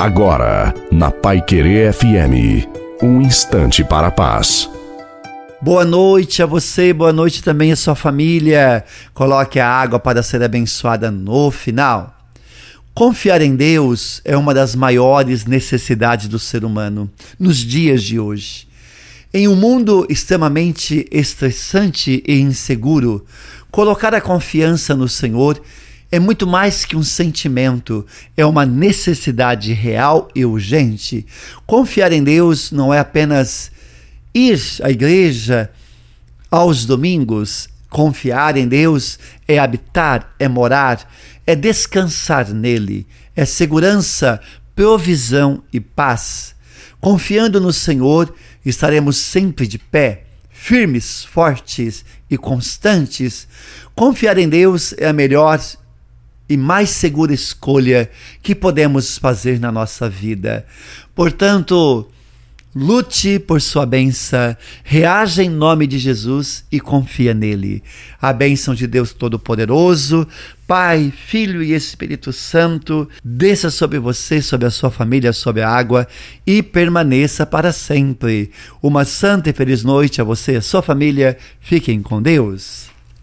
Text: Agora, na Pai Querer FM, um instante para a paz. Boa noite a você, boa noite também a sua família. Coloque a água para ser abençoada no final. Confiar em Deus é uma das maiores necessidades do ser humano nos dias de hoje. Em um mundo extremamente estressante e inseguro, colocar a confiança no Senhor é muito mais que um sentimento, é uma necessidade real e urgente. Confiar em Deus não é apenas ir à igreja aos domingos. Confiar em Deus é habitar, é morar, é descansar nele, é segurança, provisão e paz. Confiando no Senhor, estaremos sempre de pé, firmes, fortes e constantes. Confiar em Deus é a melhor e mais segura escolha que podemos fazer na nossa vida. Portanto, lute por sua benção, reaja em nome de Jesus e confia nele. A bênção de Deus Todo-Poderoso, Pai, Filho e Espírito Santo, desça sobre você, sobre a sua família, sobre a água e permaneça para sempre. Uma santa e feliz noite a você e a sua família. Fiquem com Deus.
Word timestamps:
Agora, 0.00 0.72
na 0.90 1.10
Pai 1.10 1.42
Querer 1.42 1.92
FM, 1.92 2.66
um 3.02 3.20
instante 3.20 3.84
para 3.84 4.06
a 4.06 4.10
paz. 4.10 4.66
Boa 5.60 5.84
noite 5.84 6.42
a 6.42 6.46
você, 6.46 6.90
boa 6.90 7.12
noite 7.12 7.42
também 7.42 7.70
a 7.70 7.76
sua 7.76 7.94
família. 7.94 8.82
Coloque 9.12 9.60
a 9.60 9.68
água 9.68 9.98
para 9.98 10.22
ser 10.22 10.42
abençoada 10.42 11.10
no 11.10 11.50
final. 11.50 12.16
Confiar 12.94 13.42
em 13.42 13.54
Deus 13.54 14.22
é 14.24 14.34
uma 14.38 14.54
das 14.54 14.74
maiores 14.74 15.44
necessidades 15.44 16.28
do 16.28 16.38
ser 16.38 16.64
humano 16.64 17.10
nos 17.38 17.58
dias 17.58 18.02
de 18.02 18.18
hoje. 18.18 18.66
Em 19.34 19.48
um 19.48 19.54
mundo 19.54 20.06
extremamente 20.08 21.06
estressante 21.12 22.24
e 22.26 22.40
inseguro, 22.40 23.26
colocar 23.70 24.14
a 24.14 24.20
confiança 24.22 24.96
no 24.96 25.06
Senhor 25.06 25.60
é 26.12 26.18
muito 26.18 26.46
mais 26.46 26.84
que 26.84 26.96
um 26.96 27.02
sentimento, 27.02 28.04
é 28.36 28.44
uma 28.44 28.66
necessidade 28.66 29.72
real 29.72 30.28
e 30.34 30.44
urgente. 30.44 31.24
Confiar 31.66 32.12
em 32.12 32.24
Deus 32.24 32.72
não 32.72 32.92
é 32.92 32.98
apenas 32.98 33.70
ir 34.34 34.60
à 34.82 34.90
igreja 34.90 35.70
aos 36.50 36.84
domingos. 36.84 37.68
Confiar 37.88 38.56
em 38.56 38.66
Deus 38.66 39.18
é 39.46 39.58
habitar, 39.58 40.34
é 40.38 40.48
morar, 40.48 41.08
é 41.46 41.54
descansar 41.54 42.52
nele, 42.52 43.06
é 43.36 43.44
segurança, 43.44 44.40
provisão 44.74 45.62
e 45.72 45.78
paz. 45.78 46.56
Confiando 47.00 47.60
no 47.60 47.72
Senhor, 47.72 48.34
estaremos 48.64 49.16
sempre 49.16 49.66
de 49.66 49.78
pé, 49.78 50.24
firmes, 50.50 51.24
fortes 51.24 52.04
e 52.28 52.36
constantes. 52.36 53.46
Confiar 53.94 54.38
em 54.38 54.48
Deus 54.48 54.92
é 54.98 55.08
a 55.08 55.12
melhor 55.12 55.58
e 56.50 56.56
mais 56.56 56.90
segura 56.90 57.32
escolha 57.32 58.10
que 58.42 58.56
podemos 58.56 59.16
fazer 59.16 59.60
na 59.60 59.70
nossa 59.70 60.08
vida. 60.10 60.66
Portanto, 61.14 62.08
lute 62.74 63.38
por 63.38 63.60
sua 63.60 63.86
benção, 63.86 64.56
reaja 64.82 65.44
em 65.44 65.48
nome 65.48 65.86
de 65.86 65.96
Jesus 65.96 66.64
e 66.70 66.80
confia 66.80 67.32
nele. 67.32 67.84
A 68.20 68.32
bênção 68.32 68.74
de 68.74 68.88
Deus 68.88 69.12
Todo-Poderoso, 69.12 70.26
Pai, 70.66 71.12
Filho 71.16 71.62
e 71.62 71.72
Espírito 71.72 72.32
Santo, 72.32 73.08
desça 73.24 73.70
sobre 73.70 74.00
você, 74.00 74.42
sobre 74.42 74.66
a 74.66 74.70
sua 74.70 74.90
família, 74.90 75.32
sobre 75.32 75.62
a 75.62 75.70
água 75.70 76.08
e 76.44 76.64
permaneça 76.64 77.46
para 77.46 77.72
sempre. 77.72 78.50
Uma 78.82 79.04
santa 79.04 79.50
e 79.50 79.52
feliz 79.52 79.84
noite 79.84 80.20
a 80.20 80.24
você 80.24 80.54
e 80.54 80.56
a 80.56 80.62
sua 80.62 80.82
família. 80.82 81.38
Fiquem 81.60 82.02
com 82.02 82.20
Deus. 82.20 82.90